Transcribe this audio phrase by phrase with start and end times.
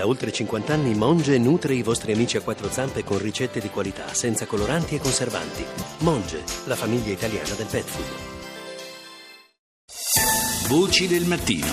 [0.00, 3.68] Da oltre 50 anni Monge nutre i vostri amici a quattro zampe con ricette di
[3.68, 5.62] qualità, senza coloranti e conservanti.
[6.04, 8.06] Monge, la famiglia italiana del pet food.
[10.70, 11.66] Voci del mattino.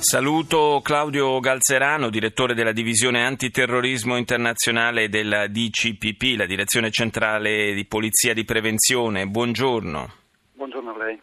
[0.00, 8.34] Saluto Claudio Galzerano, direttore della divisione antiterrorismo internazionale della DCPP, la direzione centrale di polizia
[8.34, 9.28] di prevenzione.
[9.28, 10.12] Buongiorno.
[10.54, 11.20] Buongiorno a lei.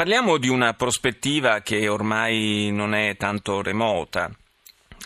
[0.00, 4.30] Parliamo di una prospettiva che ormai non è tanto remota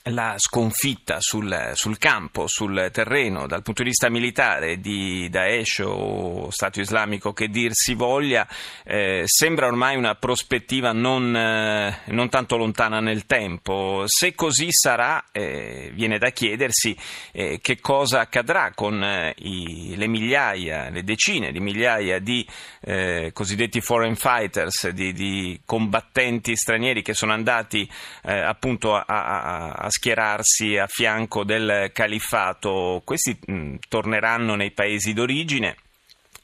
[0.09, 6.51] la sconfitta sul, sul, campo, sul terreno, dal punto di vista militare di Daesh o
[6.51, 8.47] Stato islamico che dir si voglia,
[8.85, 14.03] eh, sembra ormai una prospettiva non, eh, non, tanto lontana nel tempo.
[14.07, 16.95] Se così sarà, eh, viene da chiedersi
[17.33, 22.47] eh, che cosa accadrà con eh, i, le migliaia, le decine di migliaia di
[22.81, 27.89] eh, cosiddetti foreign fighters, di, di, combattenti stranieri che sono andati
[28.23, 35.77] appunto a, a, a schierarsi a fianco del califfato, questi mh, torneranno nei paesi d'origine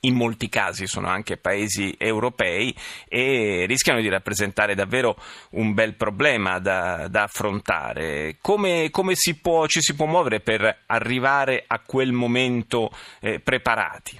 [0.02, 2.74] in molti casi sono anche paesi europei
[3.06, 5.14] e rischiano di rappresentare davvero
[5.50, 8.36] un bel problema da, da affrontare.
[8.40, 14.18] Come, come si può, ci si può muovere per arrivare a quel momento eh, preparati?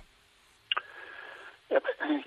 [1.69, 1.81] Eh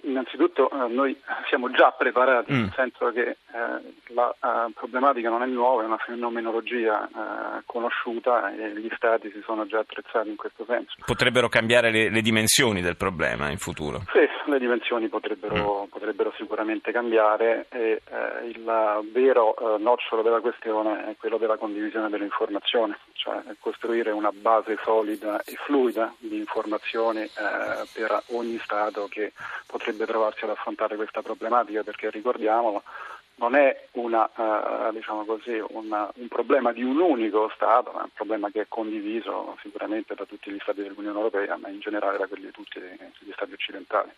[0.04, 2.60] innanzitutto eh, noi siamo già preparati, mm.
[2.60, 8.54] nel senso che eh, la uh, problematica non è nuova, è una fenomenologia uh, conosciuta
[8.54, 10.96] e gli Stati si sono già attrezzati in questo senso.
[11.06, 14.02] Potrebbero cambiare le, le dimensioni del problema in futuro?
[14.12, 15.90] Sì, le dimensioni potrebbero, mm.
[15.90, 22.98] potrebbero sicuramente cambiare e eh, il vero nocciolo della questione è quello della condivisione dell'informazione,
[23.14, 27.30] cioè costruire una base solida e fluida di informazioni
[27.94, 29.34] per ogni Stato che
[29.74, 32.84] potrebbe trovarsi ad affrontare questa problematica perché ricordiamolo
[33.36, 38.04] non è una, uh, diciamo così, una, un problema di un unico Stato, ma è
[38.04, 42.18] un problema che è condiviso sicuramente da tutti gli Stati dell'Unione Europea, ma in generale
[42.18, 44.12] da quelli di tutti gli Stati occidentali.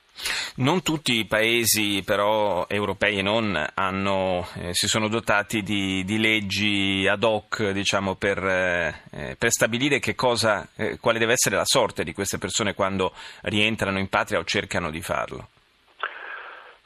[0.58, 6.18] Non tutti i paesi però europei e non hanno, eh, si sono dotati di, di
[6.18, 12.04] leggi ad hoc diciamo, per, eh, per, stabilire cosa, eh, quale deve essere la sorte
[12.04, 15.50] di queste persone quando rientrano in patria o cercano di farlo.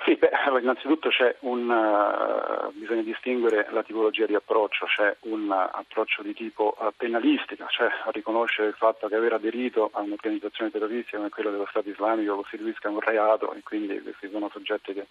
[0.10, 1.12] Sì, beh, innanzitutto
[1.42, 6.92] un, uh, bisogna distinguere la tipologia di approccio, c'è un uh, approccio di tipo uh,
[6.98, 11.90] penalistica, cioè riconoscere il fatto che aver aderito a un'organizzazione terroristica come quella dello Stato
[11.90, 15.06] islamico costituisca un reato e quindi questi sono soggetti che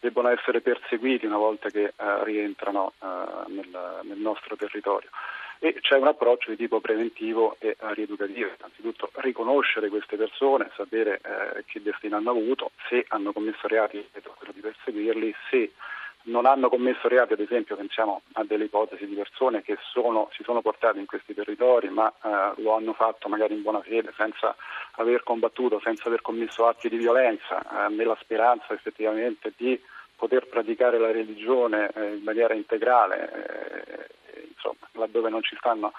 [0.00, 1.92] debbono essere perseguiti una volta che
[2.24, 2.94] rientrano
[3.46, 5.10] nel, nel nostro territorio
[5.62, 8.50] e c'è un approccio di tipo preventivo e rieducativo.
[8.58, 14.52] Innanzitutto riconoscere queste persone, sapere eh, che destino hanno avuto, se hanno commesso reati, quello
[14.54, 15.72] di perseguirli, se
[16.22, 20.42] non hanno commesso reati, ad esempio pensiamo a delle ipotesi di persone che sono, si
[20.42, 24.54] sono portate in questi territori ma eh, lo hanno fatto magari in buona fede, senza
[24.92, 29.78] aver combattuto, senza aver commesso atti di violenza, eh, nella speranza effettivamente di
[30.16, 34.18] poter praticare la religione eh, in maniera integrale eh,
[34.60, 35.92] insomma, laddove non ci stanno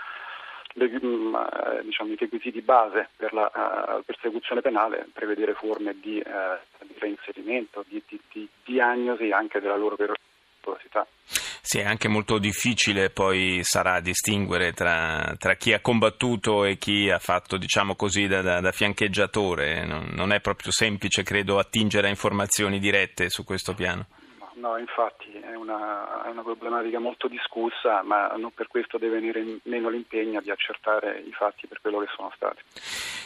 [0.74, 6.22] le, mm, eh, diciamo, i requisiti base per la uh, persecuzione penale, prevedere forme di,
[6.24, 11.06] uh, di reinserimento, di, di, di, diagnosi anche della loro pericolosità.
[11.64, 17.10] Sì, è anche molto difficile poi sarà distinguere tra, tra, chi ha combattuto e chi
[17.10, 19.86] ha fatto, diciamo così, da, da, da fiancheggiatore.
[19.86, 24.08] Non, non, è proprio semplice, credo, attingere a informazioni dirette su questo piano.
[24.62, 29.60] No, infatti è una, è una, problematica molto discussa, ma non per questo deve venire
[29.64, 32.62] meno l'impegno di accertare i fatti per quello che sono stati.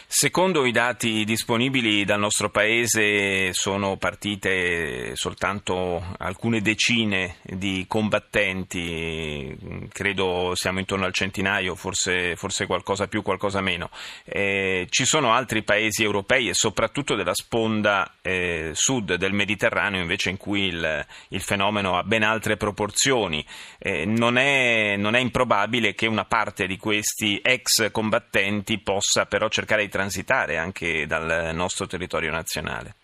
[0.08, 9.54] Secondo i dati disponibili dal nostro paese sono partite soltanto alcune decine di combattenti,
[9.92, 13.90] credo siamo intorno al centinaio, forse, forse qualcosa più, qualcosa meno.
[14.24, 20.30] Eh, ci sono altri paesi europei e soprattutto della sponda eh, sud del Mediterraneo invece
[20.30, 23.44] in cui il, il fenomeno ha ben altre proporzioni.
[23.76, 29.48] Eh, non, è, non, è, improbabile che una parte di questi ex combattenti possa però
[29.48, 32.94] cercare di transitare anche dal nostro territorio nazionale.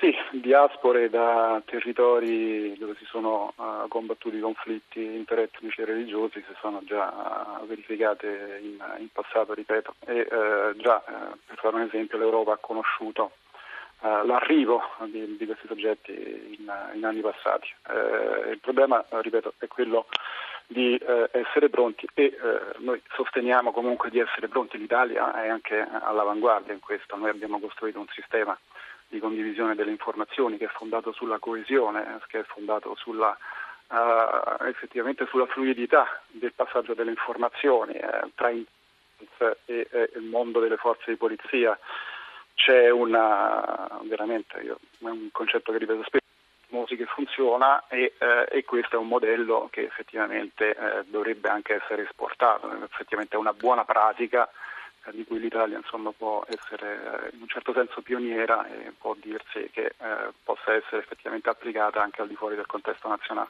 [0.00, 6.82] Sì, diaspore da territori dove si sono uh, combattuti conflitti interetnici e religiosi si sono
[6.84, 11.02] già uh, verificate in, in, passato, ripeto, e uh, già
[11.46, 13.30] per fare un esempio l'Europa ha conosciuto
[14.00, 16.12] uh, l'arrivo di, di, questi soggetti
[16.58, 17.72] in, in anni passati.
[17.88, 20.08] Uh, il problema, ripeto, è quello
[20.66, 22.36] di uh, essere pronti e
[22.78, 24.78] noi sosteniamo comunque di essere pronti.
[24.78, 27.16] L'Italia è anche all'avanguardia in questo.
[27.16, 28.58] Noi abbiamo costruito un sistema
[29.08, 33.36] di condivisione delle informazioni che è fondato sulla coesione, che è fondato sulla
[33.88, 38.66] uh, effettivamente sulla fluidità del passaggio delle informazioni eh, tra e,
[39.66, 41.78] e, il mondo delle forze di polizia.
[42.54, 46.25] C'è una, veramente, io, un concetto che ripeto spesso,
[46.68, 52.02] che funziona e, eh, e, questo è un modello che effettivamente eh, dovrebbe anche essere
[52.02, 54.48] esportato, effettivamente è una buona pratica
[55.12, 59.68] di cui l'Italia insomma, può essere eh, in un certo senso pioniera e può dirsi
[59.72, 63.48] che eh, possa essere effettivamente applicata anche al di fuori del contesto nazionale.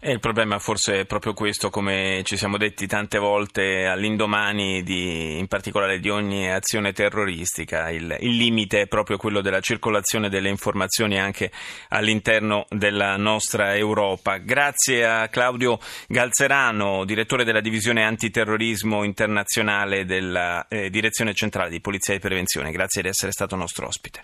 [0.00, 5.38] E il problema forse è proprio questo, come ci siamo detti tante volte all'indomani di,
[5.38, 10.48] in particolare di ogni azione terroristica, il, il limite è proprio quello della circolazione delle
[10.48, 11.50] informazioni anche
[11.88, 14.36] all'interno della nostra Europa.
[14.38, 22.12] Grazie a Claudio Galzerano, direttore della divisione antiterrorismo internazionale della eh, Direzione Centrale di Polizia
[22.12, 22.72] di Prevenzione.
[22.72, 24.20] Grazie di essere stato nostro ospite.